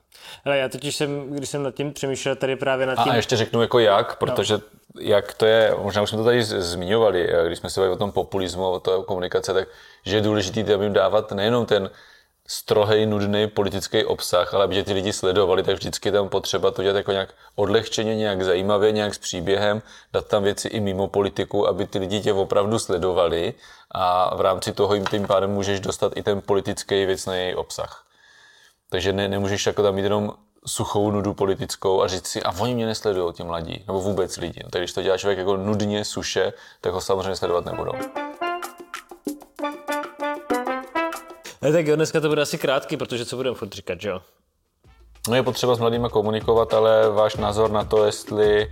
Ale 0.45 0.57
já 0.57 0.69
totiž 0.69 0.95
jsem, 0.95 1.29
když 1.29 1.50
jsem 1.50 1.63
nad 1.63 1.75
tím 1.75 1.93
přemýšlel 1.93 2.35
tady 2.35 2.55
právě 2.55 2.85
nad 2.85 3.03
tím... 3.03 3.12
A 3.12 3.15
ještě 3.15 3.35
řeknu 3.35 3.62
jako 3.62 3.79
jak, 3.79 4.15
protože 4.15 4.53
no. 4.53 4.62
jak 5.01 5.33
to 5.33 5.45
je, 5.45 5.75
možná 5.81 6.01
už 6.01 6.09
jsme 6.09 6.17
to 6.17 6.24
tady 6.24 6.43
zmiňovali, 6.43 7.29
když 7.47 7.59
jsme 7.59 7.69
se 7.69 7.79
bavili 7.79 7.95
o 7.95 8.00
tom 8.00 8.12
populismu, 8.12 8.69
o 8.69 8.79
té 8.79 8.91
komunikace, 9.05 9.53
tak 9.53 9.67
že 10.05 10.15
je 10.15 10.21
důležité 10.21 10.59
jim 10.59 10.93
dávat 10.93 11.31
nejenom 11.31 11.65
ten 11.65 11.89
strohej, 12.47 13.05
nudný 13.05 13.47
politický 13.47 14.05
obsah, 14.05 14.53
ale 14.53 14.63
aby 14.63 14.75
tě 14.75 14.83
ty 14.83 14.93
lidi 14.93 15.13
sledovali, 15.13 15.63
tak 15.63 15.75
vždycky 15.75 16.07
je 16.07 16.13
tam 16.13 16.29
potřeba 16.29 16.71
to 16.71 16.83
dělat 16.83 16.97
jako 16.97 17.12
nějak 17.12 17.33
odlehčeně, 17.55 18.15
nějak 18.15 18.43
zajímavě, 18.43 18.91
nějak 18.91 19.13
s 19.13 19.17
příběhem, 19.17 19.81
dát 20.13 20.27
tam 20.27 20.43
věci 20.43 20.67
i 20.67 20.79
mimo 20.79 21.07
politiku, 21.07 21.67
aby 21.67 21.88
ty 21.88 22.00
lidi 22.00 22.21
tě 22.21 22.33
opravdu 22.33 22.79
sledovali 22.79 23.53
a 23.91 24.35
v 24.35 24.41
rámci 24.41 24.74
toho 24.74 24.95
jim 24.95 25.05
tím 25.05 25.27
pádem 25.27 25.51
můžeš 25.51 25.79
dostat 25.79 26.17
i 26.17 26.24
ten 26.24 26.41
politický 26.41 27.05
věcný 27.05 27.53
obsah. 27.55 28.04
Takže 28.95 29.13
ne, 29.13 29.27
nemůžeš 29.27 29.65
jako 29.65 29.83
tam 29.83 29.95
mít 29.95 30.03
jenom 30.03 30.33
suchou 30.65 31.11
nudu 31.11 31.33
politickou 31.33 32.01
a 32.01 32.07
říct 32.07 32.27
si, 32.27 32.43
a 32.43 32.51
oni 32.59 32.75
mě 32.75 32.85
nesledují 32.85 33.33
ti 33.33 33.43
mladí, 33.43 33.83
nebo 33.87 34.01
vůbec 34.01 34.37
lidi. 34.37 34.63
Tak 34.71 34.81
když 34.81 34.93
to 34.93 35.01
dělá 35.01 35.17
člověk 35.17 35.39
jako 35.39 35.57
nudně, 35.57 36.05
suše, 36.05 36.53
tak 36.81 36.93
ho 36.93 37.01
samozřejmě 37.01 37.35
sledovat 37.35 37.65
nebudou. 37.65 37.91
Ne, 41.61 41.71
tak 41.71 41.87
jo, 41.87 41.95
dneska 41.95 42.19
to 42.19 42.29
bude 42.29 42.41
asi 42.41 42.57
krátký, 42.57 42.97
protože 42.97 43.25
co 43.25 43.35
budeme 43.35 43.55
furt 43.55 43.73
říkat, 43.73 44.01
že 44.01 44.09
jo? 44.09 44.21
No 45.29 45.35
je 45.35 45.43
potřeba 45.43 45.75
s 45.75 45.79
mladými 45.79 46.07
komunikovat, 46.11 46.73
ale 46.73 47.09
váš 47.09 47.35
názor 47.35 47.71
na 47.71 47.83
to, 47.83 48.05
jestli 48.05 48.71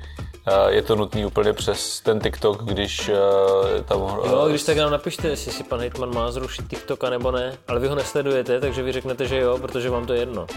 je 0.69 0.81
to 0.81 0.95
nutný 0.95 1.25
úplně 1.25 1.53
přes 1.53 2.01
ten 2.01 2.19
TikTok, 2.19 2.63
když 2.63 3.09
eh, 3.09 3.83
tam... 3.83 3.99
Jo, 3.99 4.45
když 4.49 4.63
tak 4.63 4.77
nám 4.77 4.91
napište, 4.91 5.27
jestli 5.27 5.51
si 5.51 5.63
pan 5.63 5.79
Hitman 5.79 6.13
má 6.13 6.31
zrušit 6.31 6.67
TikToka 6.67 7.09
nebo 7.09 7.31
ne, 7.31 7.57
ale 7.67 7.79
vy 7.79 7.87
ho 7.87 7.95
nesledujete, 7.95 8.59
takže 8.59 8.83
vy 8.83 8.91
řeknete, 8.91 9.27
že 9.27 9.39
jo, 9.39 9.57
protože 9.57 9.89
vám 9.89 10.05
to 10.05 10.13
je 10.13 10.19
jedno. 10.19 10.47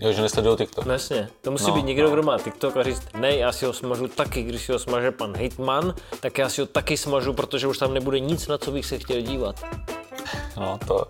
Jo, 0.00 0.12
že 0.12 0.22
nesledují 0.22 0.56
TikTok. 0.56 0.86
No 0.86 0.92
jasně, 0.92 1.28
to 1.40 1.50
musí 1.50 1.66
no, 1.66 1.72
být 1.72 1.84
někdo, 1.84 2.02
no. 2.02 2.10
kdo 2.10 2.22
má 2.22 2.38
TikTok 2.38 2.76
a 2.76 2.82
říct, 2.82 3.02
ne, 3.14 3.36
já 3.36 3.52
si 3.52 3.66
ho 3.66 3.72
smažu 3.72 4.08
taky, 4.08 4.42
když 4.42 4.62
si 4.62 4.72
ho 4.72 4.78
smaže 4.78 5.10
pan 5.10 5.36
Hitman, 5.36 5.94
tak 6.20 6.38
já 6.38 6.48
si 6.48 6.60
ho 6.60 6.66
taky 6.66 6.96
smažu, 6.96 7.32
protože 7.32 7.66
už 7.66 7.78
tam 7.78 7.94
nebude 7.94 8.20
nic, 8.20 8.48
na 8.48 8.58
co 8.58 8.70
bych 8.70 8.86
se 8.86 8.98
chtěl 8.98 9.20
dívat. 9.20 9.64
No, 10.56 10.78
to, 10.86 11.06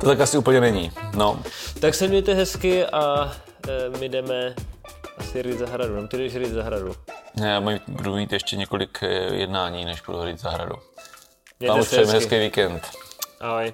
to 0.00 0.06
tak 0.06 0.20
asi 0.20 0.38
úplně 0.38 0.60
není. 0.60 0.92
No. 1.14 1.42
Tak 1.80 1.94
se 1.94 2.08
mějte 2.08 2.34
hezky 2.34 2.86
a 2.86 3.32
e, 3.68 3.98
my 3.98 4.08
jdeme 4.08 4.54
asi 5.18 5.42
říct 5.42 5.58
zahradu. 5.58 6.00
No, 6.00 6.08
ty 6.08 6.16
jdeš 6.16 6.32
říct 6.32 6.52
zahradu. 6.52 6.94
Ne, 7.36 7.48
já 7.48 7.78
budu 7.88 8.14
mít 8.16 8.32
ještě 8.32 8.56
několik 8.56 9.02
e, 9.02 9.06
jednání, 9.34 9.84
než 9.84 10.00
budu 10.00 10.24
říct 10.26 10.40
zahradu. 10.40 10.74
Vám 11.68 11.80
už 11.80 11.86
přejeme 11.86 12.12
hezký 12.12 12.38
víkend. 12.38 12.82
Ahoj. 13.40 13.72